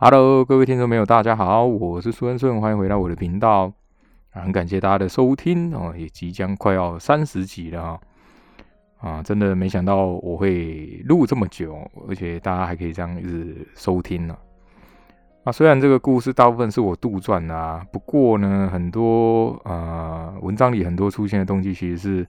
[0.00, 3.72] Hello，各位听众朋友，大家好，我是苏恩顺，欢迎回到我的频道。
[4.30, 8.00] 很感谢大家的收听哦，也即将快要三十集了啊！
[9.00, 11.76] 啊，真的没想到我会录这么久，
[12.08, 14.38] 而且大家还可以这样一直收听呢。
[15.42, 22.26] 啊，虽然这个故事大部分是我杜撰的啊，不过呢，很多呃文章里很多出现的东西其实是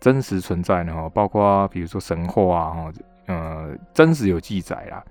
[0.00, 2.92] 真实存在的哈，包括比如说神话啊，哈，
[3.26, 5.04] 呃，真实有记载啦。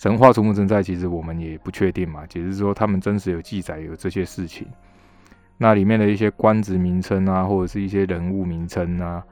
[0.00, 4.66] 神话存不存在，其实我们也不确定嘛，只是说他们真实有记载有这些事情。
[5.58, 9.22] 那里面的一些官职名称啊，或者是一些人物名称啊，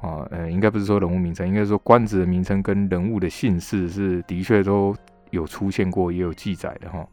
[0.00, 4.94] 啊，呃，应该不是说人物名称，应该说官职的名称跟人物的姓氏是的确都
[5.30, 7.04] 有出现过，也有记载的哈。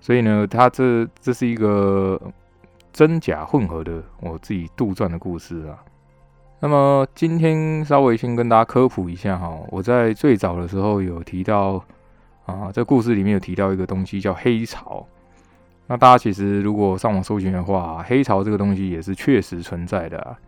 [0.00, 2.18] 所以呢，它这这是一个
[2.94, 5.76] 真假混合的我自己杜撰的故事啊。
[6.60, 11.84] 那么今天稍微先跟大家科普一下哈，我在最早的时候有提到
[12.46, 15.06] 啊，这故事里面有提到一个东西叫黑潮。
[15.88, 20.18] 那大家其实如果上网搜寻的话，黑潮这个东西也是确实存在的。
[20.20, 20.38] 啊。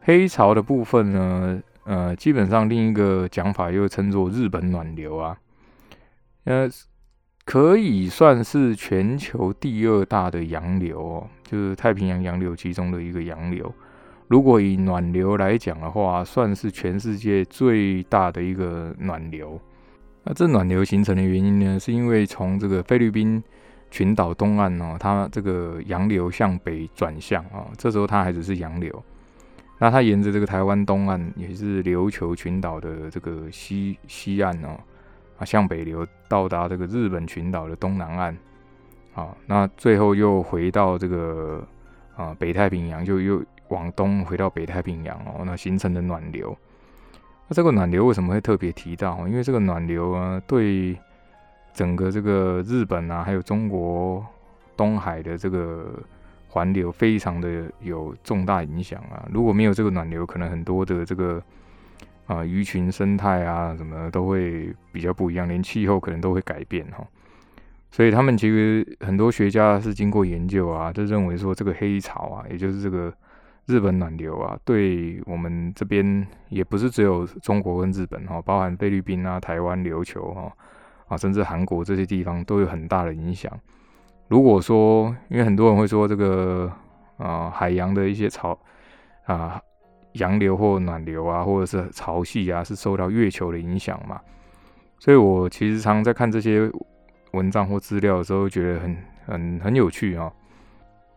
[0.00, 5.38] 黑潮的部分呢，呃，基本上另一个讲法又称作日本暖流啊，
[6.44, 6.68] 呃，
[7.44, 13.72] 可以算是全球第二大的洋流，哦，就是太平洋洋流其中的一个洋流。
[14.28, 19.60] 如果以暖流来讲的话，算是全世界最大的一个暖流。
[20.24, 23.42] 那这暖流形成的原因呢，是因为从这个菲律宾。
[23.94, 29.04] 群岛东岸哦，它这个洋流向北转向啊，这时候它还只是洋流。
[29.78, 34.80] 那它沿着这个台湾东岸，也是琉球群岛的这个西西岸哦，
[35.36, 38.38] 啊向北流到达这个日本群岛的东南岸，
[39.14, 41.62] 啊，那最后又回到这个
[42.16, 46.56] 啊北太平洋，就又往东回到北太平洋哦，那形成的暖流。
[47.48, 49.26] 那这个暖流为什么会特别提到？
[49.28, 50.96] 因为这个暖流啊，对。
[51.74, 54.22] 整个这个日本啊，还有中国
[54.76, 55.90] 东海的这个
[56.46, 59.26] 环流，非常的有重大影响啊。
[59.32, 61.42] 如果没有这个暖流，可能很多的这个
[62.26, 67.02] 啊鱼群生态啊什么都会比较不一样，连气候可能都会改变哈。
[67.90, 73.10] 所以他们其实很多学家是经过研究啊，就认为说这个黑潮啊，也就是这个
[73.72, 80.52] 日本暖流啊，对我们这边也不是只有中国跟日本哈，包含菲律宾啊、台湾、琉球哈。
[81.08, 83.52] 啊，甚至韩国这些地方都有很大的影响。
[84.28, 86.72] 如果说，因为很多人会说这个
[87.18, 88.58] 啊，海洋的一些潮
[89.26, 89.60] 啊，
[90.12, 94.18] 洋流或暖流啊，或者是潮汐啊，是受到月球的影响嘛？
[94.98, 96.70] 所以我其实常在看这些
[97.32, 98.96] 文章或资料的时候，觉得很
[99.26, 100.32] 很很有趣啊。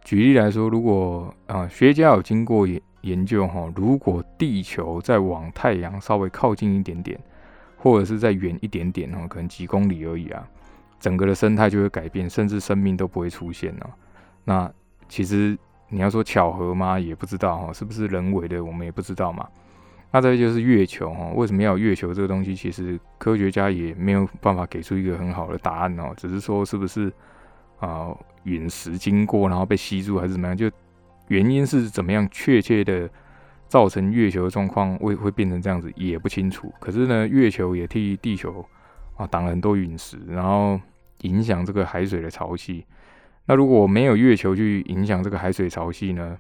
[0.05, 7.19] 举例来说，如果啊，学家有经过研研究哈，如果地球再往太阳稍微靠近一点点。
[7.77, 10.43] 或者是再远一点点哦，可能几公里而已啊，
[10.99, 13.87] 整个的生态就会改变，甚至生命都不会出现了。
[14.43, 14.71] 那
[15.07, 15.55] 其实
[15.89, 16.99] 你要说巧合吗？
[16.99, 19.47] 也不知道哈，是不是人为的，我们也不知道嘛。
[20.09, 22.55] 那这就是月球哈，为什么要有月球这个东西？
[22.55, 27.13] 其实科学家也没有办法给出一个很好的答案哦，只是说是不是
[27.77, 30.57] 啊陨石经过然后被吸住还是怎么样？
[30.57, 30.71] 就
[31.27, 33.07] 原因是怎么样确切的？
[33.67, 36.71] 造成月球的状况会会变成这样子也不清楚。
[36.79, 38.63] 可是呢，月球也替地球
[39.17, 40.79] 啊挡了很多陨石，然后
[41.21, 42.83] 影响这个海水的潮汐。
[43.47, 46.37] 那如果没有月球去影响这个海水潮汐呢，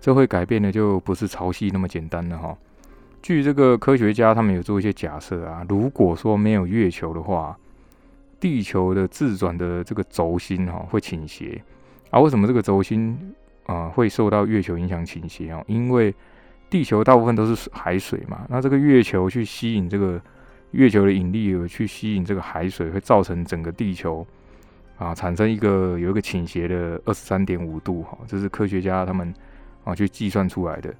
[0.00, 2.58] 这会改变的就不是潮汐那么简单了哈。
[3.22, 7.56] 据这个科学家他们有做一些假设啊，如果说没有月球的话，
[8.42, 11.62] 地球的自转的这个轴心哈会倾斜
[12.10, 12.18] 啊。
[12.18, 13.16] 为什么这个轴心
[13.66, 15.62] 啊会受到月球影响倾斜啊？
[15.68, 16.12] 因为
[16.68, 20.20] 地球大部分都是海水嘛，那这个月球去吸引这个
[20.72, 24.26] 月球的引力有去吸引这个海水，会造成整个地球
[24.98, 29.32] 啊产生一个有一个倾斜的二十三点五度哈，这是科学家他们
[29.84, 30.92] 啊去计算出来的。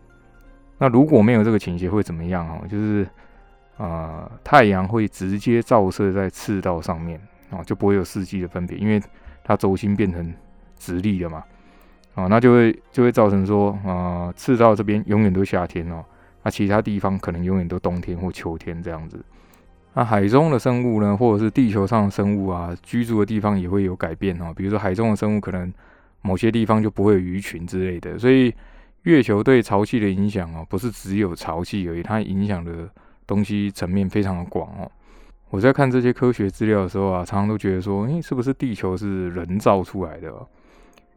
[0.78, 2.62] 那如果没有这个倾斜会怎么样哈？
[2.70, 3.04] 就是
[3.78, 7.20] 啊太阳会直接照射在赤道上面
[7.53, 9.01] 啊，就不会有四季的分别，因为
[9.45, 10.34] 它轴心变成
[10.77, 11.45] 直立了嘛。
[12.15, 16.04] 哦，那就会就会造成说，啊，赤道这边永远都夏天哦，
[16.43, 19.25] 那其他地方可能永远都冬天或秋天这样子。
[19.95, 24.53] 那海中的生物呢，或者是地球上的生物啊，居住的地方也会有改变哦。
[24.55, 25.72] 比如说海中的生物可能
[26.21, 28.19] 某些地方就不会有鱼群之类的。
[28.19, 28.55] 所以
[29.03, 32.89] 月球对潮汐的影响哦，不是只有潮汐而已，它影响的
[33.27, 34.91] 东西层面非常的广哦。
[35.53, 40.33] 我在看这些科学资料的时候啊，常常都觉得说，诶，是不是地球是人造出来的？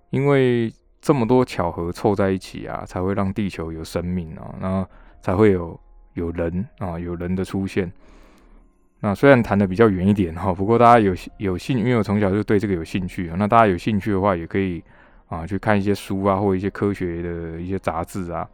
[0.09, 4.85] 因为这么多巧合凑在一起啊，才会让地球有生命啊，然后
[5.21, 5.79] 才会有
[6.15, 7.89] 有人啊，有人的出现。
[8.99, 14.83] 那虽然谈的比较远一点哈，不过大家有有兴，因为我从小就对这个有兴趣那大家有兴趣的话，也可以
[15.27, 18.45] 啊去看一些书啊，或者一些科学的一些杂志啊。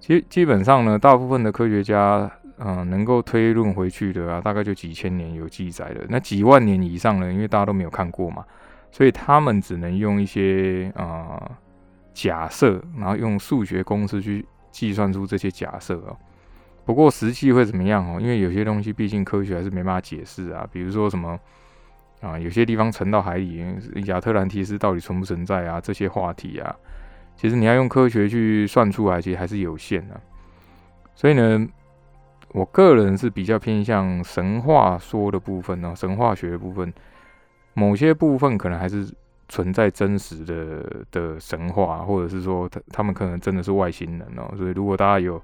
[0.00, 6.06] 基基本上呢，大部分的科学家，嗯，能够推论回去的啊，大概就几千年有记载的。
[6.08, 8.44] 那几万年以上呢，因为大家都没有看过嘛，
[8.90, 11.50] 所以他们只能用一些啊
[12.14, 16.16] 假设，然后用数学公式去计算出这些假设啊。
[16.84, 18.20] 不过实际会怎么样哦？
[18.20, 20.66] 因为有些东西毕竟科学还是没办法解释啊。
[20.72, 21.38] 比如说什么
[22.22, 23.62] 啊，有些地方沉到海里，
[24.06, 25.78] 亚特兰蒂斯到底存不存在啊？
[25.78, 26.74] 这些话题啊，
[27.36, 30.18] 其实你要用科学去算出来，其实还是有限的。
[31.14, 31.68] 所以呢，
[32.56, 36.90] 我个人是比较偏向神话说的部分哦，神话学的部分，
[37.74, 39.06] 某些部分可能还是
[39.46, 44.50] 存在真实的的神话，或者是说他他们可能真的是外星人哦。
[44.56, 45.38] 所以如果大家有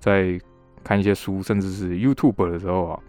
[0.00, 0.36] 在
[0.82, 3.00] 看一些书，甚至是 YouTube 的时候啊，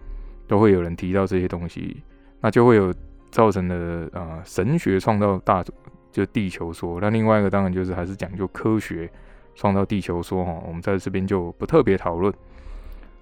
[0.47, 2.03] 都会有人提到这些东西，
[2.41, 2.93] 那就会有
[3.31, 5.65] 造成的呃神学创造大
[6.11, 7.01] 就地球说。
[7.01, 9.09] 那另外一个当然就是还是讲究科学
[9.55, 12.31] 创造地球说哈，我们在这边就不特别讨论。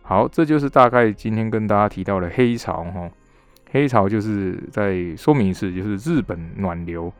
[0.07, 3.09] 好，这就是大概今天跟大家提到的黑潮哈。
[3.71, 7.11] 黑潮就是在说明一次，就是日本暖流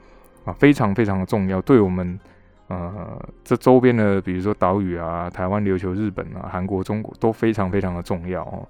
[0.45, 2.18] 啊，非常非常的重要，对我们。
[2.69, 8.68] 呃，这周边的，比如说岛屿啊，台湾、琉球、日本啊、韩国、中国都非常非常的重要哦。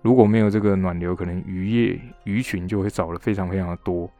[0.00, 4.10] 如果没有这个暖流，可能渔业鱼群就会少了非常非常的多，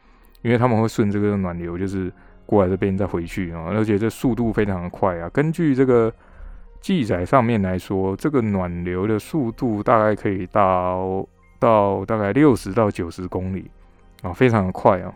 [0.42, 2.12] 因为他们会顺这个暖流，就是
[2.44, 5.28] 过来这边再回去啊，而且这速度非常的快啊。
[5.30, 6.12] 根据这个
[6.84, 11.26] 记载上面来说，这个暖流的速度大概可以到
[11.58, 13.70] 到大概六十到九十公里
[14.20, 15.10] 啊，非常的快啊。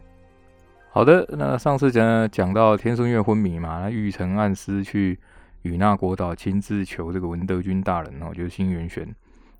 [0.88, 5.18] 好的，那上次讲讲到天孙月昏迷嘛，那玉成暗司去
[5.60, 9.06] 与那国岛亲自求这个文德军大人哦，就是新元玄，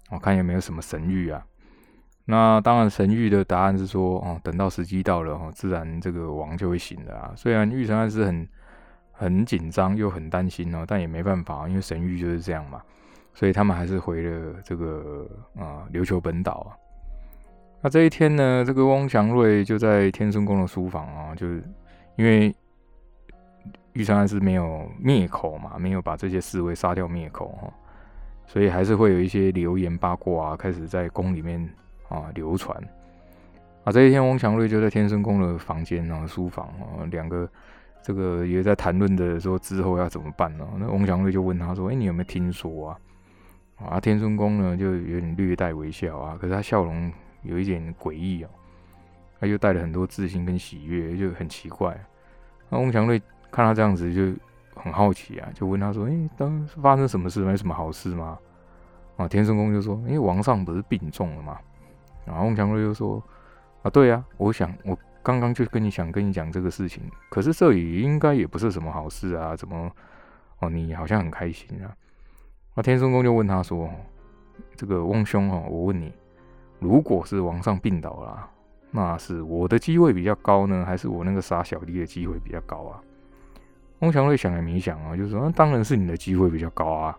[0.09, 1.45] 我看有没有什么神谕啊？
[2.25, 7.35] 那当然神谕的答案是说，哦，等到时机到了哦，自然这个王就会醒的啊。
[7.37, 8.49] 虽然玉成暗司很
[9.19, 12.81] 很紧张又很担心哦，但也没办法，因为神谕就是这样嘛，
[13.35, 15.27] 所以他们还是回了这个
[15.59, 16.71] 啊琉球本岛啊。
[17.83, 21.61] 那这一天呢，这个翁祥瑞就在天孙宫的书房啊，就是
[22.15, 22.55] 因为
[23.95, 27.73] 玉成安是没有灭口嘛，没有把这些侍卫杀掉灭口哈，
[28.47, 31.69] 所以还是会有一些流言八卦啊，开始在宫里面
[32.09, 32.81] 啊流传。
[33.83, 37.49] 啊，这一天翁祥瑞就在天孙宫的房间啊书房啊，两个
[38.09, 40.67] 这个也在谈论的说之后要怎么办呢？
[40.79, 42.99] 那翁祥瑞就问他说：“哎，你有没有听说啊？”
[43.85, 47.13] 啊，天孙宫呢就有点略带微笑啊，可是他笑容。
[47.43, 48.49] 有一点诡异哦，
[49.39, 51.97] 他又带了很多自信跟喜悦，就很奇怪。
[52.69, 54.37] 那翁祥瑞看他这样子，就
[54.75, 57.45] 很好奇啊，就问他说：“哎，当发生什么事？
[57.45, 58.37] 没什么好事吗？”
[59.17, 61.59] 啊，天顺公就说：“因为王上不是病重了嘛。”
[62.27, 63.23] 然后翁祥瑞就说
[63.83, 69.91] ：“啊，对呀，我想我刚刚就跟你想跟你讲这个事情，可是这里应该也不是什么好事啊，怎么？
[70.61, 71.95] 哦，你好像很开心啊。”
[72.75, 73.91] 那天顺公就问他说
[74.77, 76.13] ：“这个翁兄哦，我问你。”
[76.81, 78.49] 如果是王上病倒了，
[78.93, 83.03] 那是我的机会比较高呢，还是我那个傻小弟的机会比较高啊？
[83.99, 87.19] 翁祥瑞想也没想啊，就说：“那当然是你的机会比较高啊。”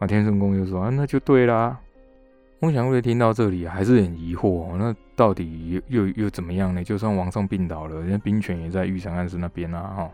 [0.00, 1.78] 那天圣公就说：“啊，那就对啦。”
[2.62, 6.84] 翁祥瑞听到这里还是很疑惑，那到底又又又怎么样呢？
[6.84, 10.10] 就算王上病倒了，人家兵权也在玉成暗司那边啊，哈。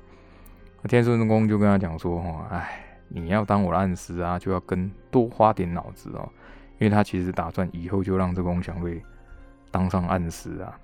[0.80, 6.26] 那天圣公就跟他讲说：“哈，哎，你要当我的暗司啊，就要跟多花点脑子哦。”
[6.80, 9.02] 因为他其实打算以后就让这个翁祥瑞
[9.70, 10.78] 当上暗司啊，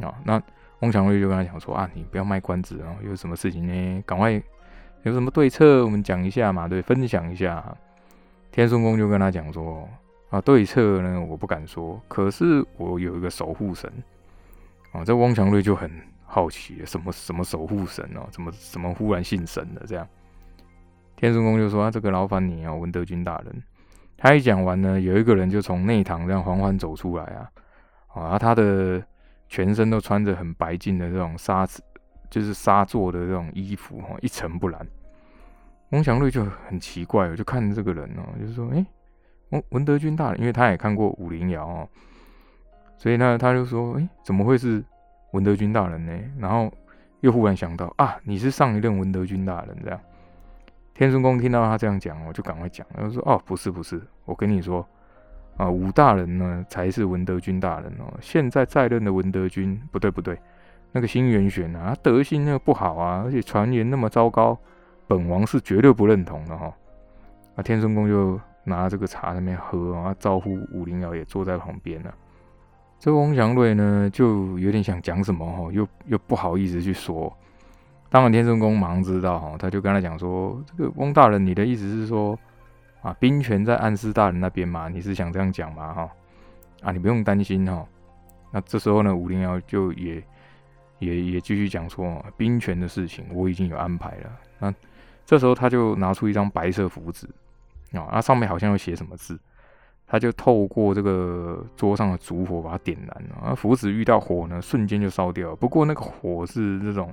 [0.00, 0.42] 啊，那
[0.80, 4.32] 翁祥瑞就跟他讲说啊，你不要卖关子啊，有什么事情呢，赶快
[5.02, 7.62] 有什么对策，我们讲一下嘛，对，分享一下。
[8.50, 9.86] 天顺公就跟他讲说
[10.32, 13.92] 啊，对策呢，我不敢说，可是我有一个守护神
[14.92, 15.04] 啊。
[15.04, 15.90] 这翁祥瑞就很
[16.24, 20.08] 好奇，什么什么守护神哦，怎么怎么忽然信神了这样？
[21.16, 23.62] 天顺公就说啊，这个劳烦你啊，文德军大人。
[24.16, 27.50] 他一讲完呢，有一个人就从内堂这样缓缓走出来啊，
[28.14, 29.04] 啊，他的
[29.48, 31.68] 全身都穿着很白净的这种纱，
[32.30, 34.80] 就是纱做的这种衣服哈，一尘不染。
[35.90, 38.86] 翁祥瑞就很奇怪，就看这个人哦，就是说，哎，
[39.52, 41.88] 文文德军大人，因为他也看过武林谣哦，
[42.98, 44.84] 所以呢，他就说，哎，怎么会是
[45.30, 46.12] 文德军大人呢？
[46.38, 46.70] 然后
[47.20, 50.00] 又忽然想到啊，你是上一任文德军大人这样。
[50.94, 54.86] 天孙公听到他这样讲，我就赶快讲，他说：“哦，不是不是，我跟你说，
[55.56, 58.12] 啊，武大人呢才是文德军大人哦。
[58.20, 60.38] 现在在任的文德军，不对不对，
[60.92, 64.56] 那个新元玄啊，德行那个不好啊，而且传言那么糟糕，
[65.06, 66.70] 本王是绝对不认同的哈。”
[67.56, 72.12] 啊，天孙公就拿这个茶那边喝啊，招呼武灵瑶也坐在旁边呢。
[72.98, 77.32] 这翁祥瑞呢，就有点想讲什么哈，又又不好意思去说。
[78.08, 82.38] 当然，天顺宫忙知道哈，他就跟他讲说：“这个翁大人，你的意思是说，
[83.00, 84.88] 啊，兵权在安师大人那边嘛？
[84.88, 85.92] 你是想这样讲吗？
[85.94, 86.10] 哈，
[86.82, 87.84] 啊，你不用担心哈。
[88.52, 90.22] 那这时候呢，武灵瑶就也
[90.98, 94.30] 也也继续讲说，兵权的事情我已经有安排了。
[94.58, 94.74] 那
[95.24, 97.26] 这时候他就拿出一张白色符纸
[98.00, 99.38] 啊，那上面好像有写什么字。”
[100.04, 105.56] 他就透过这个桌上的烛火把它点燃了，啊，符纸遇到火呢，瞬间就烧掉。
[105.56, 107.10] 不过那个火是这种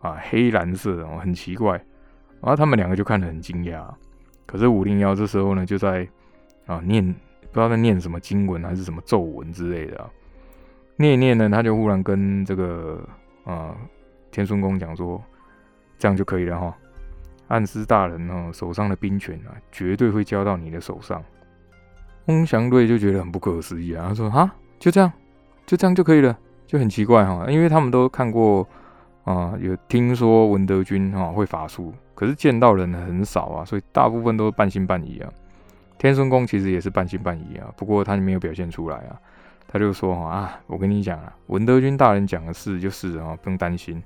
[0.00, 1.72] 啊黑蓝色的，很奇怪。
[2.40, 3.84] 然后他们两个就看得很惊讶。
[4.46, 6.06] 可是五零幺这时候呢，就在
[6.66, 10.08] 啊念，不知道在念什么经文还是什么咒文之类的。
[10.94, 13.04] 念念呢，他就忽然跟这个
[13.42, 13.74] 啊
[14.30, 15.20] 天孙公讲说
[15.98, 16.76] ：“这样就可以了哈，
[17.48, 21.22] 暗司大人哦手上的兵权啊，绝对会交到你的手上。”
[22.26, 25.10] 翁祥瑞就觉得很不可思议啊，他说：“啊，就这样，
[25.66, 28.68] 就这样就可以了，就很奇怪哈，因为他们都看过
[29.24, 35.32] 啊，有听说文德军哈会法术，可是见到人很少啊，所以大部分都是半信半疑啊。
[35.96, 39.18] 天孙公其实也是半信半疑啊，不过他没有表现出来啊，
[39.66, 44.02] 他就说啊，我跟你讲啊，文德军大人讲的是就是啊，不用担心。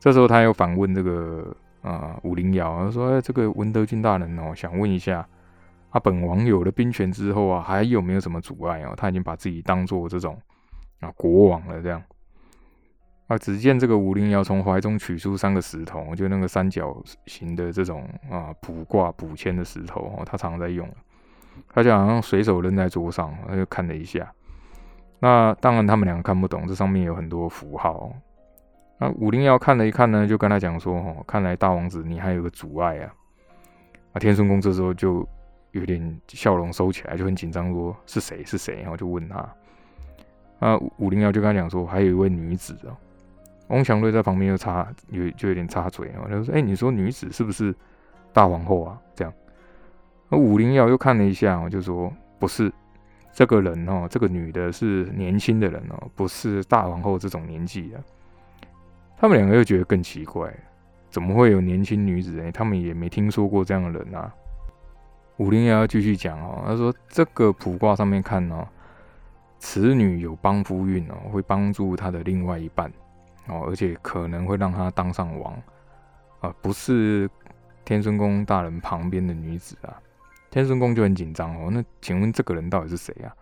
[0.00, 5.26] 这时候他又反问这个啊武灵瑶，说：哎，这个文德军大人哦，想问一下。”
[5.90, 8.94] 啊，本王有了兵权之后啊，还有没有什么阻碍哦？
[8.96, 10.40] 他已经把自己当做这种
[11.00, 12.00] 啊国王了，这样。
[13.26, 16.96] 啊，只见这个武灵瑶从怀中取出三个石头，就那个三角
[17.26, 20.88] 形的这种啊卜卦卜签的石头哦，他常常在用。
[21.74, 24.32] 他就好像随手扔在桌上，他就看了一下。
[25.18, 28.12] 那当然他们两个看不懂，这上面有很多符号。
[29.00, 33.12] 那武灵瑶看了一看呢，就跟他讲说：“哦，看来大王子你还有个阻碍啊。”
[34.12, 35.26] 啊，天顺宫这时候就。
[35.72, 39.36] 有点笑容收起来，就很紧张，说是谁是谁，然后就问他。
[40.58, 42.90] 啊，武灵瑶就跟他讲说，还有一位女子啊。
[43.68, 47.72] 翁祥瑞在旁边又插，有就有点插嘴啊，他说：“哎，你说女子是不是
[48.32, 49.32] 大皇后啊？”这样，
[50.28, 52.72] 那武灵瑶又看了一下，我就说：“不是，
[53.32, 58.02] 这个人哦，这个女的是年轻的人哦，不是大皇后这种年纪的。”
[59.20, 60.50] 他们两个又觉得更奇怪，
[61.10, 62.40] 怎么会有年轻女子？
[62.40, 64.32] 哎，他们也没听说过这样的人啊。
[65.36, 68.66] 武灵要继续讲哦，他说这个卜卦上面看哦，
[69.58, 72.90] 此女有帮夫运哦，会帮助她的另外一半
[73.46, 75.54] 哦，而且可能会让她当上王
[76.40, 77.28] 啊，不是
[77.84, 80.00] 天孙宫大人旁边的女子啊。
[80.50, 83.36] 天孙宫就很紧张哦，那请问这个人到底是谁啊？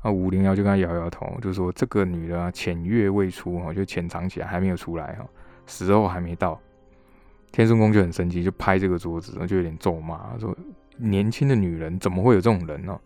[0.00, 5.26] 啊，武灵瑶就跟他摇摇头，就说这个女的潜月未出哦，就潜藏起来还没有出来哈，
[5.66, 6.60] 时候还没到。
[7.50, 10.56] 天孙宫就很生气，就拍这个桌子，就有点咒骂说。
[11.00, 12.98] 年轻的女人怎么会有这种人呢？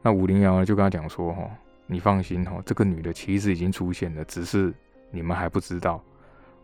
[0.00, 1.42] 那武灵瑶呢就跟他讲说：“哈，
[1.86, 4.72] 你放心哈，这个女的其实已经出现了，只是
[5.10, 6.00] 你们还不知道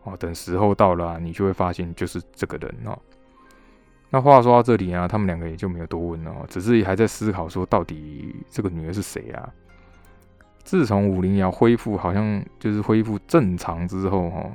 [0.03, 0.15] 哦。
[0.15, 2.97] 等时候到了，你就会发现就是这个人哦。”
[4.13, 9.49] 那话说到这里啊，他们两个也就没有多问了，只是还在思考说到底这个女儿是谁啊？
[10.63, 14.51] 自从武灵瑶恢复好像就是恢复正常之后哈，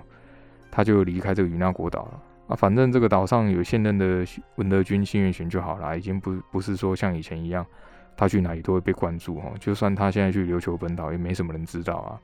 [0.71, 2.23] 他就离开这个雨那国岛了。
[2.49, 4.25] 啊，反正这个岛上有现任的
[4.57, 7.67] 文德军新月玄就好了，已经不不是说像以前一样，
[8.15, 9.51] 他去哪里都会被关注哈。
[9.59, 12.21] 就算他现在去琉球本岛，也没什么人知道啊。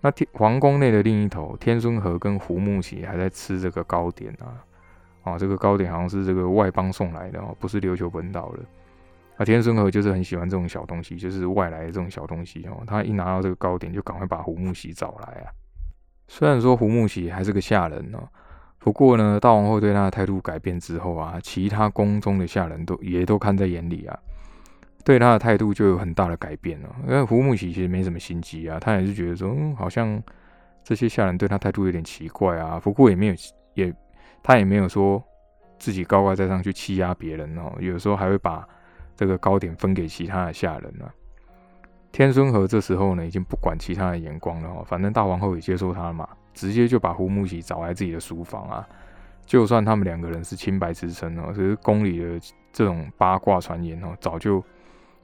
[0.00, 4.54] 那天皇宫内的另一头，天孙和跟胡木喜还在吃这个糕点啊。
[5.22, 8.58] 啊，这个糕点好像是这个外邦送来的哦，不是琉球本岛的。
[9.36, 12.82] 啊，天孙和就是很喜欢这种小东西，就是外来的这种小东西哦。
[12.86, 15.48] 他一拿到这个糕点，就赶快把胡木喜找来啊。
[16.28, 18.28] 虽然说胡木喜还是个下人哦。
[18.78, 24.18] 不过呢，大王后对他的态度改变之后啊，其他宫中的下人都也都看在眼里啊，
[25.04, 26.94] 对他的态度就有很大的改变了。
[27.06, 30.20] 因为胡木喜其实没什么心机啊，他也是觉得说，嗯，好像
[30.84, 32.78] 这些下人对他态度有点奇怪啊。
[32.78, 33.34] 不过也没有
[33.74, 33.94] 也
[34.42, 35.22] 他也没有说
[35.78, 38.66] 自己高高在上去欺压别人哦，有时候还会把
[39.16, 41.12] 这个糕点分给其他的下人啊。
[42.10, 46.28] 天孙和这时候呢，已经不管其他的眼光了哦，反正大皇后也接受他了嘛。
[46.54, 48.86] 直接就把胡木喜找来自己的书房啊，
[49.46, 52.38] 就算他们两个人是清白之身哦，可是宫里的
[52.70, 54.62] 这种八卦传言哦，早就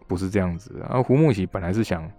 [0.07, 0.83] 不是这样子。
[0.89, 2.11] 而胡木喜本来是想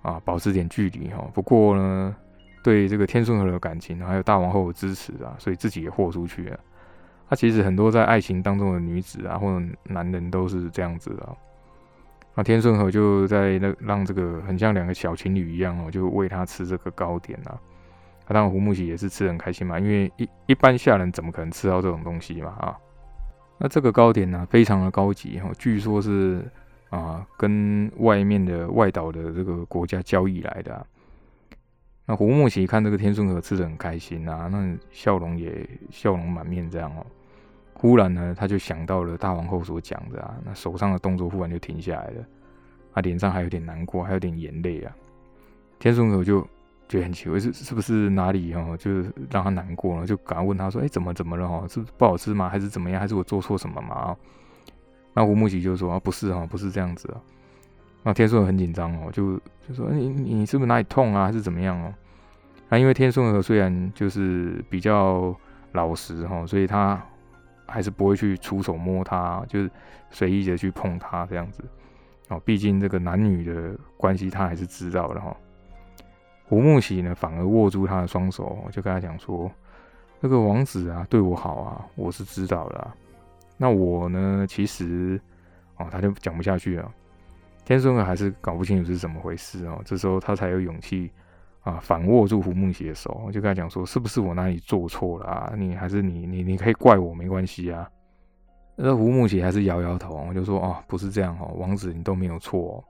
[0.00, 2.16] 啊保持点距离哈，不过呢，
[2.66, 6.58] 对这个天顺和的感情还有大王后的支持啊，所以自己也豁出去了。
[7.30, 11.28] 他其实很多在爱情当中的女子啊，或者男人都是这样子的。
[12.34, 17.56] 那天顺和就在那让这个很像两个小情侣一样哦，就喂他吃这个糕点啊。
[18.26, 22.76] 当然胡木喜也是吃很开心嘛，因为一一般下人怎么可能吃到这种东西嘛啊？
[23.58, 26.44] 那这个糕点呢，非常的高级哈，据说是
[26.90, 30.84] 啊，跟外面的外岛的这个国家交易来的。
[32.06, 37.04] 那胡木喜看这个天顺和吃的很开心啊，那笑容也笑容满面这样哦。
[37.74, 42.24] 忽然呢，他就想到了大王后所讲的啊，那手上的动作忽然就停下来了，
[42.94, 44.96] 他脸上还有点难过，还有点眼泪啊。
[45.78, 46.40] 天顺和就
[46.88, 51.46] 觉得很奇怪，是是不是哪里哦，就是让他难过了，就赶快问他说：“哎，怎么怎么了？
[51.46, 52.48] 哈，是不好吃吗？
[52.48, 53.00] 还是怎么样？
[53.00, 54.16] 还是我做错什么吗？”
[55.12, 57.20] 那胡木奇就说：“啊，不是哈，不是这样子啊。”
[58.06, 59.36] 那天顺和很紧张哦，就
[59.66, 61.92] 就说你你是不是哪里痛啊，还是怎么样哦？
[62.68, 65.34] 那因为天顺和虽然就是比较
[65.72, 67.02] 老实哈，所以他
[67.66, 69.68] 还是不会去出手摸他，就是
[70.08, 71.64] 随意的去碰他这样子
[72.28, 72.40] 哦。
[72.44, 75.36] 毕竟这个男女的关系他还是知道的哈。
[76.44, 79.50] 胡木喜呢反而握住他的双手，就跟他讲说
[80.22, 82.88] ：“那个王子啊对我好啊，我是知道的。
[83.56, 85.20] 那我呢其实
[85.78, 86.88] 哦，他就讲不下去了。”
[87.66, 91.10] 天顺还是搞不清楚是怎么回事哦，这时候他才有勇气
[91.62, 95.52] 啊，反握住胡梦喜的手，就跟他讲说：“是不是我哪里做错了啊？
[95.58, 97.90] 你还是你你你可以怪我没关系啊。”
[98.78, 102.82] 那胡梦喜还是摇摇头，我就说：“哦，不是这样哦，王子你都没有错。”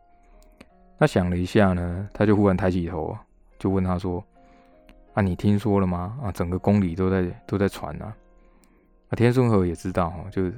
[1.01, 3.17] 他想了一下呢，他就忽然抬起头，
[3.59, 4.23] 就问他说
[5.15, 6.19] ：“啊，你听说了吗？
[6.23, 8.15] 啊，整个宫里都在都在传啊。”
[9.09, 10.53] 啊，天顺和也知道哦，就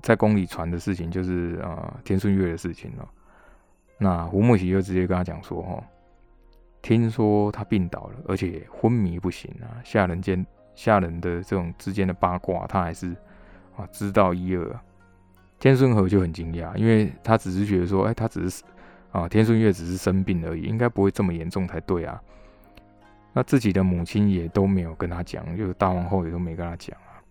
[0.00, 3.08] 在宫里传的事情，就是啊天顺月的事情了。
[3.98, 5.82] 那胡木喜就直接跟他讲说：“哈，
[6.80, 10.44] 听说他病倒了，而且昏迷不醒啊，下人间
[10.74, 13.14] 下人的这种之间的八卦，他还是
[13.76, 14.80] 啊知道一二。”
[15.60, 18.64] 天顺和就很惊讶，因为他只是觉得说：“哎，他只是
[19.12, 22.20] 啊天顺月只是生病而已，应该不会这么严重才对啊。”
[23.32, 27.22] 那自己的母亲也都没有跟他讲，就是大皇后也都没跟他讲啊，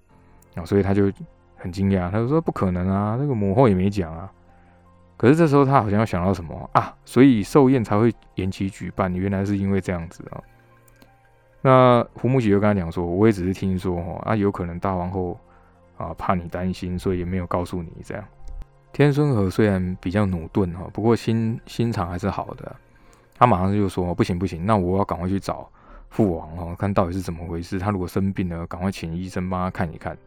[0.55, 1.11] 啊，所以他就
[1.57, 4.31] 很惊讶，他就说：“不可能啊，那个母后也没讲啊。”
[5.21, 10.41] 可是这时候他好像要想到什么啊，所以寿宴才会延期举办，原来是因为这样子啊。
[11.61, 15.39] 那胡木喜就跟他讲说，我也只是听说哈，啊有可能大王后
[15.95, 18.23] 啊怕你担心，所以也没有告诉你这样。
[18.91, 22.75] 天孙和虽然比较努钝哈，不过心心肠还是好的，
[23.37, 25.69] 他马上就说不行不行，那我要赶快去找
[26.09, 27.77] 父王哦，看到底是怎么回事。
[27.77, 30.17] 他如果生病了，赶快请医生帮他看一看。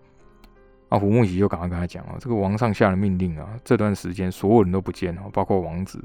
[0.91, 6.03] 啊，胡木喜就赶快跟他讲哦，这个王上下了命令啊，这段时间所有人都不见哦，包括王子。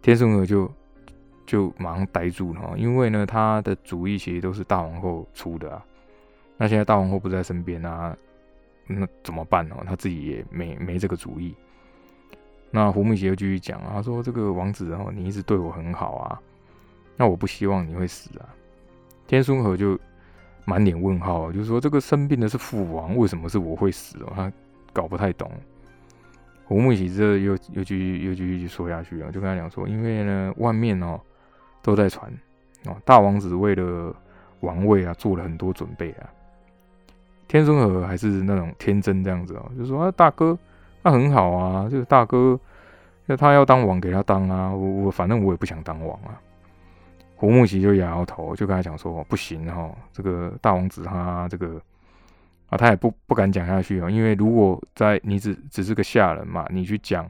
[0.00, 0.68] 天顺和就
[1.46, 5.84] 就马上呆住了，因为呢，他的主意其实都是大皇后出的啊。
[6.56, 8.16] 那现在大皇后不在身边啊，
[8.86, 9.76] 那怎么办呢？
[9.86, 11.54] 他自己也没没这个主意。
[12.70, 16.40] 那胡木喜又继续讲啊，他说：“这个王子哦，你一直对我很好啊，
[17.16, 18.48] 那我不希望你会死啊。”
[19.28, 19.98] 天孙和就。
[20.64, 24.32] 满脸问号，就是说这个生病的是父王，为什么是我会死哦？
[24.34, 24.52] 他
[24.92, 25.50] 搞不太懂。
[26.64, 31.20] 胡木喜这又又继续又继续说下去啊，就跟他讲说，因为呢，外面哦
[31.82, 32.32] 都在传
[32.86, 34.14] 哦，大王子为了
[34.60, 36.30] 王位啊做了很多准备啊。
[37.48, 40.56] 天孙和还是那种天真这样子哦，就说啊大哥，
[41.02, 42.58] 那很好啊，就是大哥，
[43.26, 46.40] 那他要当王给他当啊，我我反正我也不想当王啊。
[47.42, 51.74] 胡木喜就摇摇头，就跟他讲说：“不行哈，这个大王子他这个
[52.68, 57.28] 啊，他也不不敢讲下去啊，因为如果在你只只是个下人嘛，你去讲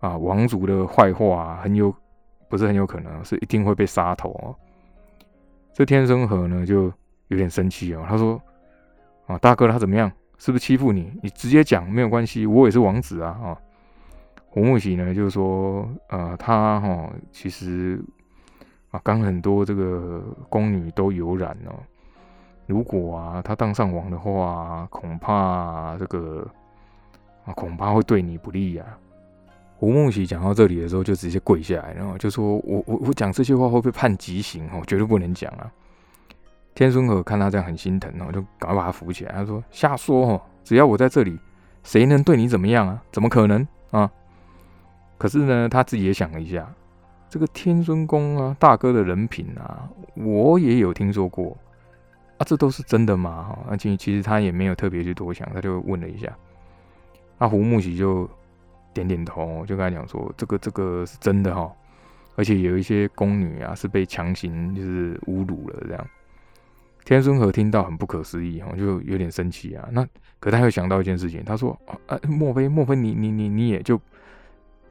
[0.00, 1.94] 啊王族的坏话，很有
[2.48, 4.56] 不是很有可能是一定会被杀头哦。”
[5.74, 6.90] 这天生和呢就
[7.28, 8.40] 有点生气哦，他说
[9.28, 10.10] ：“啊大哥他怎么样？
[10.38, 11.12] 是不是欺负你？
[11.22, 13.58] 你直接讲没有关系，我也是王子啊啊！”
[14.48, 18.02] 胡木喜呢就是说：“呃，他哈其实。”
[18.92, 21.74] 啊，刚很多这个宫女都有染哦。
[22.66, 26.46] 如果啊，他当上王的话，恐怕这个
[27.44, 28.84] 啊，恐怕会对你不利呀。
[29.76, 35.68] 胡梦喜讲到这里的时候，就直接跪下来，然后就说：“我我我讲这些话会被判极刑哦，绝对不能讲啊。”
[36.72, 39.32] 天孙和看他这样很心疼哦，就赶快把他扶起来。
[39.32, 41.36] 他说：“瞎说哦，只要我在这里，
[41.82, 43.02] 谁能对你怎么样啊？
[43.10, 44.08] 怎么可能啊？”
[45.18, 46.72] 可是呢，他自己也想了一下。
[47.32, 51.56] 这个天孙宫啊，大哥的人品啊，我也有听说过
[52.36, 53.44] 啊，这都是真的吗？
[53.48, 56.30] 哈，而且其实他也没有特别去多想，他就问了一下，
[57.38, 58.28] 那胡木喜就
[58.92, 61.72] 点点头，就跟他讲说，这个这个是真的哈，
[62.36, 66.06] 而且有一些宫女啊是被强行就是侮辱了这样。
[67.06, 69.88] 天孙和听到很不可思议哈，就有点生气啊。
[69.90, 70.06] 那
[70.38, 71.74] 可他又想到一件事情，他说
[72.06, 73.98] 啊，莫非莫非你你你你也就。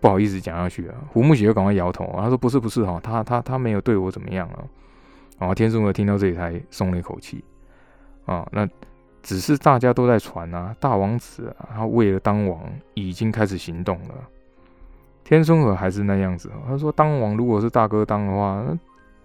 [0.01, 4.65] 不好意思讲下去啊，胡木喜就赶快摇头，他说不是不是哈，他他他没有对我怎么样啊。
[5.37, 7.43] 然后天顺和听到这里才松了一口气
[8.25, 8.67] 啊，那
[9.23, 12.59] 只是大家都在传啊，大王子啊，他为了当王
[12.95, 14.15] 已经开始行动了。
[15.23, 18.77] 天孙和还是那样子，他说当王如果是大哥当的话，那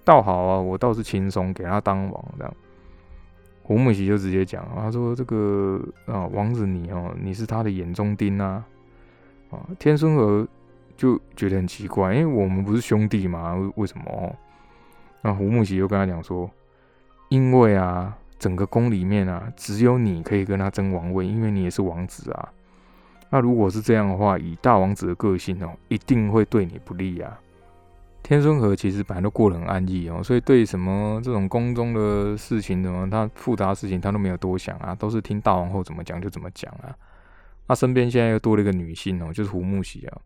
[0.04, 2.54] 倒好啊，我倒是轻松给他当王这样。
[3.62, 8.64] 胡木喜就直接讲，他说这个啊王子你哦，你是他的眼中钉啊，
[9.50, 10.46] 啊天孙和
[10.96, 14.35] 就觉得很奇怪，因为我们不是兄弟嘛，为什么？
[15.22, 16.50] 那胡木喜又跟他讲说，
[17.28, 22.48] 因为啊整个宫里面啊只有你可以跟他争王位，因为你也是王子啊。
[23.30, 27.38] 那如果是这样的话，以大王子的个性哦，一定会对你不利啊。
[28.22, 36.94] 天孙和其实本来都过得很安逸哦，所以对什么这种宫中的事情，什么他复杂的事情，他都没有多想啊，都是听大王后怎么讲就怎么讲啊。
[37.68, 40.18] 他身边现在又多了一个女性哦，就是胡木喜啊。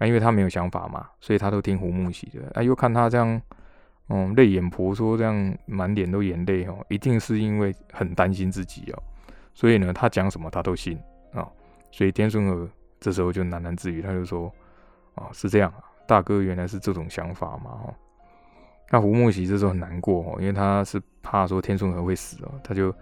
[0.00, 2.50] 啊，因为他没有想法嘛，所以他都听胡木喜的。
[2.54, 3.40] 啊，又看他这样，
[4.08, 9.02] 嗯，泪眼婆娑，这样满脸都眼泪哦，一定是因为很担心自己哦。
[9.54, 10.98] 所以呢，他讲什么他都信
[11.34, 11.46] 啊。
[11.92, 14.50] 所以天孙儿这时候就喃喃自语，他就说
[15.14, 15.72] ：“啊，是这样，
[16.06, 17.94] 大哥原来是这种想法嘛。”哦，
[18.90, 22.94] 那胡木喜这时候很难过哦，因为他是怕说天孙儿会死哦，他就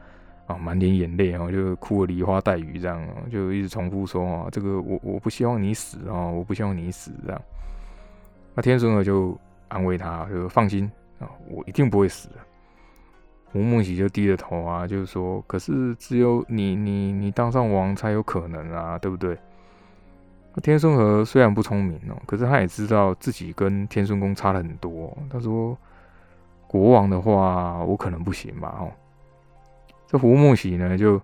[0.48, 7.40] 啊满脸眼泪哦，就哭得梨花带雨这样，就一直重复说：“啊，这个我我不希望你死啊，我不希望你死这样。”
[8.56, 12.34] 那天孙儿就安慰他，就放心啊，我一定不会死的。
[13.52, 19.38] 吴孟喜就低着头啊，就是说，可是只有你你你当上王才有可能啊，对不对？
[20.60, 25.16] 天孙和虽然不聪明哦，可是他也知道自己跟天孙公差了很多。
[25.30, 25.78] 他说，
[26.66, 28.76] 国王的话，我可能不行吧？
[28.80, 28.90] 哦，
[30.08, 31.20] 这胡梦喜呢，就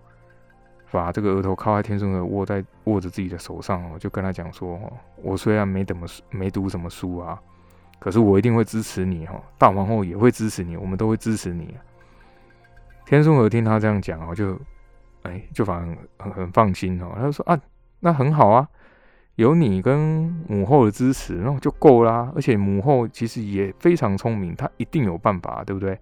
[0.91, 7.37] 把这个额头靠在天孙和握在握着自己的手上哦，就跟他讲说，哦，我虽然没怎么没读什么书啊，
[7.99, 11.75] 可是我一定会支持你哈，大皇后也会支持你，我们都会支持你。
[13.05, 14.57] 天孙和听他这样讲哦，就，
[15.23, 17.11] 哎，就反而很很放心哦。
[17.15, 17.59] 他就说啊，
[17.99, 18.69] 那很好啊，
[19.35, 19.99] 有你跟
[20.47, 22.31] 母后的支持，那就够啦。
[22.35, 25.99] 而且母后其实也非常聪明，她一定有办法，对不对？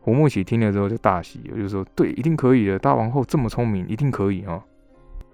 [0.00, 2.78] 胡木喜听了之后就大喜，我就说对，一定可以的。
[2.78, 4.62] 大王后这么聪明，一定可以哦。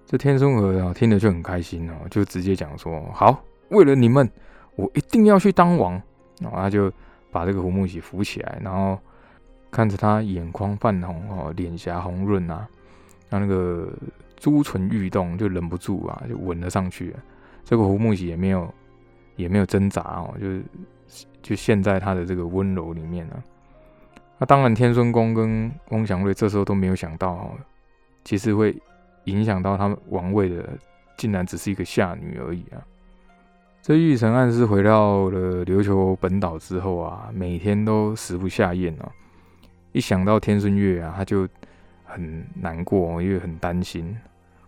[0.05, 4.29] 这天孙和啊，听了就很开心哦，就直接讲说好，为了你们，
[4.75, 6.01] 我一定要去当王。
[6.41, 6.93] 然后他就
[7.31, 8.99] 把这个胡木喜扶起来，然后。
[9.69, 12.67] 看着他眼眶泛红哦，脸颊红润啊，
[13.29, 13.93] 他那个
[14.37, 17.15] 朱唇欲动，就忍不住啊，就吻了上去。
[17.63, 18.73] 这个胡木喜也没有
[19.35, 20.63] 也没有挣扎哦，就是
[21.43, 23.43] 就陷在他的这个温柔里面了。
[24.39, 27.51] 那当然，天孙公跟翁祥瑞这时候都没有想到，
[28.25, 28.77] 其实会
[29.25, 30.69] 影响到他们王位的，
[31.17, 32.85] 竟然只是一个下女而已啊。
[33.81, 39.09] 这玉成暗示回到了琉球本岛之后啊，每天都食不下咽啊。
[39.93, 41.49] 一想到天孙月啊，他就
[42.05, 44.15] 很难过，因为很担心。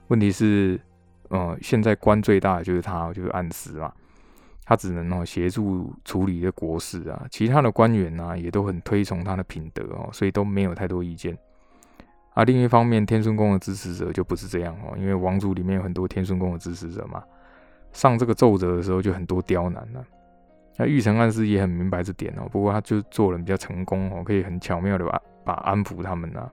[0.06, 0.80] 问题是，
[1.28, 3.92] 呃，现在官最大的就是他，就是暗司嘛，
[4.68, 7.26] 他只能哦协助处理这国事啊。
[7.30, 11.34] 其他的官员呢，也都很推崇他的品德哦，所以都没有太多意见。
[12.34, 17.24] 啊，另一方面，天孙宫的支持者就不是这样哦，因为王族里面有很多天孙宫的支持者嘛，
[17.92, 20.04] 上这个奏折的时候就很多刁难了。
[20.76, 26.48] 那玉成暗示也很明白这点哦，不过他就做人比较成功哦，可以很巧妙的把把安抚他们啊，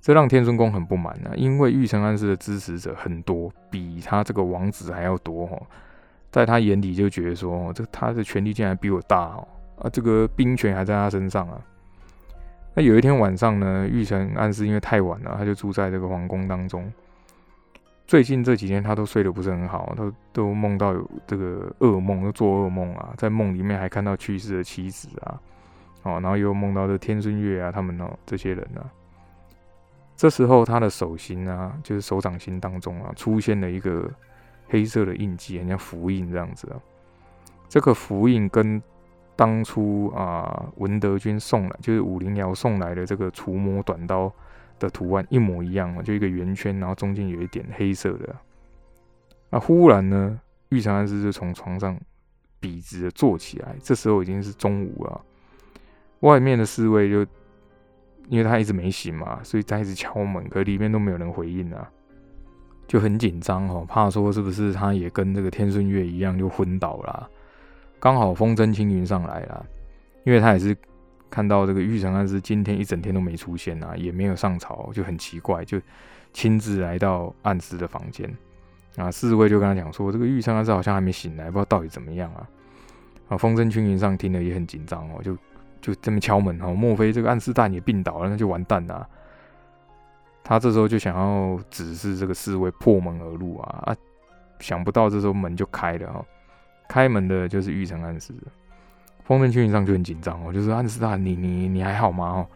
[0.00, 5.62] 这让天孙宫很不满啊，因为玉成暗示的支持者很多，比他这个王子还要多哦，
[6.34, 9.46] 在他眼里就觉得说，这他的权力竟然比我大哦，
[9.78, 11.60] 啊，这个兵权还在他身上啊。
[12.74, 16.92] 那有一天晚上呢，玉成暗示因为太晚了，他就住在这个皇宫当中。
[18.04, 25.40] 最近这几天他都睡得不是很好，都都梦到有这个噩梦，都做噩梦啊，在梦里面还看到去世的妻子啊，
[26.02, 28.82] 哦，然后又梦到这天孙月啊，他们哦这些人啊，
[30.16, 34.10] 这时候他的手心啊，就是手掌心当中啊，出现了一个
[34.74, 36.76] 黑色的印记，很像符印这样子啊。
[37.68, 38.82] 这个符印跟
[39.36, 44.32] 当初啊文德军送来，就是武陵瑶送来的这个除魔短刀。
[44.80, 48.34] 的图案一模一样啊就一个圆圈，然后中间有一点黑色的。
[49.48, 51.96] 那忽然呢，玉长安师就从床上
[52.58, 53.76] 笔直的坐起来。
[53.80, 55.24] 这时候已经是中午了，
[56.20, 57.24] 外面的侍卫就
[58.28, 61.88] 因为他一直没醒嘛，所以他一直敲门，可里面都没有人回应啊，
[62.86, 67.28] 就很紧张哦，怕说是不是他也跟这个天顺月一样就昏倒了。
[67.98, 69.66] 刚好风筝青云上来了，
[70.24, 70.76] 因为他也是。
[71.30, 75.80] 看到这个玉成安师今天一整天都没出现啊，也没有上朝，就很奇怪，就
[76.32, 78.32] 亲自来到暗司的房间
[78.94, 79.10] 啊。
[79.10, 82.48] 侍卫就跟他讲说，这个玉成安师好像还没醒来，不知道到底怎么样啊。
[83.30, 85.36] 啊，风声青云上听了也很紧张哦，就
[85.80, 89.04] 就这么敲门哦，莫非这个暗司大也病倒了，那就完蛋了。
[90.44, 93.96] 他这时候就想要指示这个侍卫破门而入啊啊，
[94.60, 96.24] 想不到这时候门就开了哈，
[96.86, 98.34] 开门的就是玉成暗司。
[99.24, 102.26] 丰臣群上就很紧张哦，就是暗司大你你你还好吗？
[102.26, 102.46] 哦，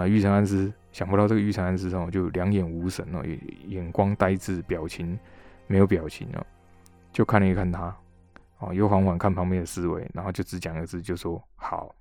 [0.00, 3.20] 啊，玉成暗司想不到这个玉成暗司哦，就两眼无神哦，
[3.66, 5.18] 眼光呆滞，表情
[5.66, 6.46] 没有表情哦，
[7.12, 7.92] 就看了一看他，
[8.60, 11.92] 哦，又缓缓看旁边的侍卫，然后就只讲一个字，就说好。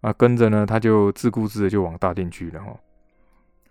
[0.00, 2.74] 啊，跟着呢，他就自顾自的就往大殿去了哈。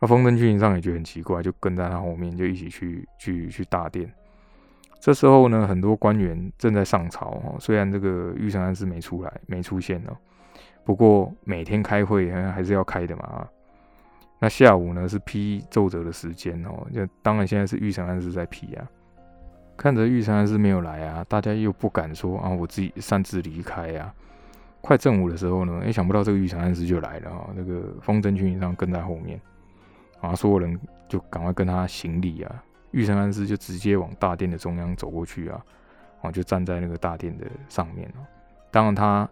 [0.02, 4.12] 那丰臣群上也觉得很奇怪，就跟在他后面，就一起去去去大殿。
[5.00, 7.56] 这时候呢，很多官员正在上朝哈。
[7.60, 10.18] 虽然这个玉成安是没出来，没出现哦，
[10.84, 13.48] 不过每天开会还是要开的嘛。
[14.40, 18.88] 那下午呢是批奏折的时间哦，就当然现在是玉成安是在批啊。
[19.78, 24.12] 看着玉成安是没有来啊，大家又不敢说啊，我自己擅自离开啊。
[24.82, 27.50] 快正午的时候呢，也想不到这个玉成安师就来了啊。
[27.56, 29.40] 那个风筝群上跟在后面
[30.22, 30.80] 啊，所有人
[31.10, 32.64] 就赶快跟他行礼啊。
[32.92, 35.66] 玉成安师就直接往大殿的中央走过去啊，
[36.22, 38.20] 啊，就站在那个大殿的上面啊。
[38.70, 39.30] 当然他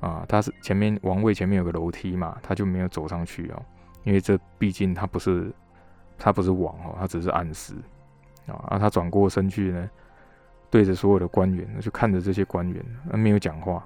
[0.00, 3.60] 啊，他是前面王位前面有个楼梯嘛，他就没有走上去啊，
[4.04, 5.52] 因为这毕竟他不是
[6.16, 7.74] 他不是王哦，他只是暗司
[8.46, 8.54] 啊。
[8.68, 9.90] 啊，他转过身去呢，
[10.70, 13.84] 对着所有的官员，就看着这些官员，没有讲话。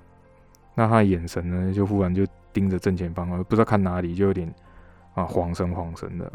[0.74, 4.52] 那他的眼神呢，就忽然就盯着正前方，不知道看哪里，就有点
[5.14, 6.30] 啊慌神慌神的。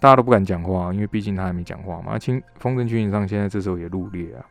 [0.00, 2.12] 大家都不敢讲话，因为毕竟他还没讲话嘛。
[2.12, 4.44] 而清丰臣军营上现在这时候也入列啊，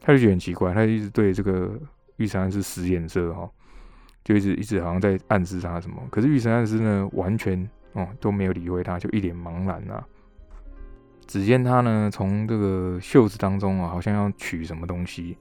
[0.00, 1.78] 他就觉得很奇怪，他就一直对这个
[2.16, 3.48] 玉成安师使眼色哈，
[4.24, 6.02] 就一直一直好像在暗示他什么。
[6.10, 10.02] 可是玉成安师呢，完全哦都没有理会他，就一脸茫然啊。
[11.26, 15.36] 只见他呢，从这个袖子当中啊，好像要取什么东西。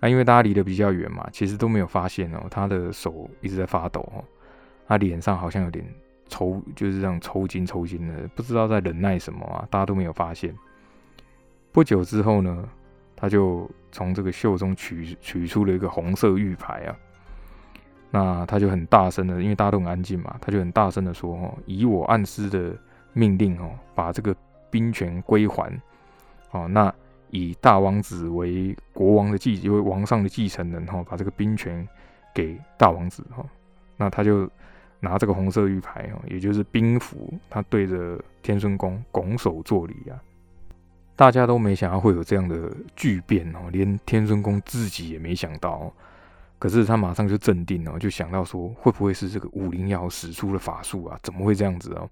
[0.00, 4.22] 那因为大家离得比较远嘛，其实都没有发现哦，他的手一直在发抖哦，
[4.86, 5.86] 他脸上好像有点。
[6.28, 10.54] 抽就是这样抽筋抽筋的，不知道在忍耐什么啊，大家都没有发现。
[11.72, 12.68] 不久之后呢，
[13.16, 16.96] 他就从这个袖中取取出了一个红色玉牌啊，
[18.10, 22.76] 那他就很大声的，因为大家都很安静嘛，他就很大声的说：“哦，以我暗司的
[23.12, 24.34] 命令哦，把这个
[24.70, 25.72] 兵权归还
[26.52, 26.92] 哦，那
[27.30, 31.86] 以大王子为国王的继为王上的继承人哈，把这个兵权
[32.34, 33.44] 给大王子哈，
[33.96, 34.48] 那他就。”
[35.00, 40.18] 拿这个红色玉牌哦，也就是兵符，他对着天孙宫拱手作礼啊。
[41.14, 45.92] 大家都没想到会有这样的巨变哦，连天孙宫自己也没想到。
[46.60, 51.18] 可是他马上就镇定了，就想到说，会不会是这个武灵瑶使出了法术啊？
[51.22, 52.10] 怎么会这样子哦？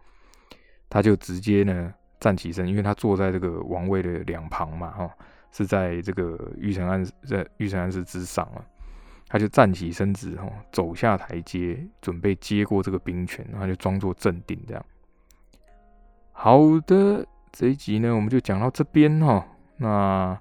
[0.89, 5.11] 他就直接呢站起身，因为他坐在这个王位的两旁嘛，哈，
[5.51, 8.63] 是在这个玉成安在玉成安寺之上啊。
[9.29, 14.85] 他就站起身子，哈，走下台阶，准备接过这个兵权，然后就装作镇定，这样。
[16.33, 19.47] 好的，这一集呢，我们就讲到这边哈。
[19.79, 20.39] 那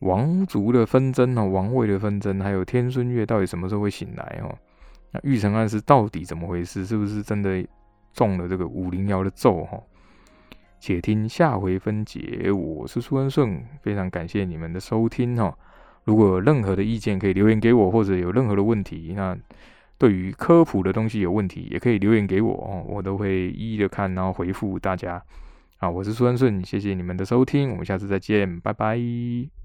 [0.00, 4.52] 王族的纷争哦，王位的纷争，还有天孙月到底什么时候会醒来哦？
[5.12, 6.84] 那玉成案是到底怎么回事？
[6.84, 7.66] 是不是真的
[8.12, 9.80] 中了这个五灵瑶的咒哈？
[10.80, 12.50] 且听下回分解。
[12.50, 15.56] 我是苏恩顺，非常感谢你们的收听哈。
[16.04, 19.36] 如果有任何的意见，可以留言给我，或者有任何的问题，那
[19.98, 25.22] 对于科普的东西有问题，也可以留言给我哦，我都会一一的看，然后回复大家。
[25.78, 29.61] 好，我是苏恩顺，谢谢你们的收听，我们下次再见，拜拜。